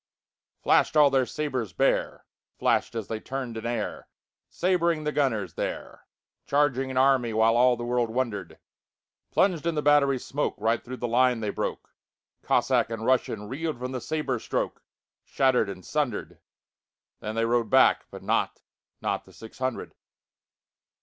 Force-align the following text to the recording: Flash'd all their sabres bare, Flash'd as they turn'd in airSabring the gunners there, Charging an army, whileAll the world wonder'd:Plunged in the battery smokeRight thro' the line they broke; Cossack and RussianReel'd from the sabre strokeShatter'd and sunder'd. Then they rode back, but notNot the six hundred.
Flash'd 0.63 0.97
all 0.97 1.11
their 1.11 1.27
sabres 1.27 1.73
bare, 1.73 2.25
Flash'd 2.57 2.95
as 2.95 3.07
they 3.07 3.19
turn'd 3.19 3.55
in 3.55 3.65
airSabring 3.65 5.03
the 5.03 5.11
gunners 5.11 5.53
there, 5.53 6.07
Charging 6.47 6.89
an 6.89 6.97
army, 6.97 7.33
whileAll 7.33 7.77
the 7.77 7.83
world 7.83 8.09
wonder'd:Plunged 8.09 9.67
in 9.67 9.75
the 9.75 9.83
battery 9.83 10.17
smokeRight 10.17 10.83
thro' 10.83 10.95
the 10.95 11.07
line 11.07 11.39
they 11.41 11.51
broke; 11.51 11.93
Cossack 12.41 12.89
and 12.89 13.03
RussianReel'd 13.03 13.77
from 13.77 13.91
the 13.91 14.01
sabre 14.01 14.39
strokeShatter'd 14.39 15.69
and 15.69 15.85
sunder'd. 15.85 16.39
Then 17.19 17.35
they 17.35 17.45
rode 17.45 17.69
back, 17.69 18.07
but 18.09 18.23
notNot 18.23 19.25
the 19.25 19.33
six 19.33 19.59
hundred. 19.59 19.93